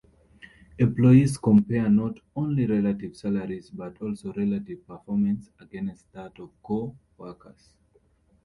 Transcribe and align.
Employees 0.79 1.37
compare 1.37 1.87
not 1.87 2.19
only 2.35 2.65
relative 2.65 3.15
salaries 3.15 3.69
but 3.69 4.01
also 4.01 4.33
relative 4.33 4.83
performance 4.87 5.51
against 5.59 6.11
that 6.13 6.39
of 6.39 6.49
co-workers. 6.63 7.75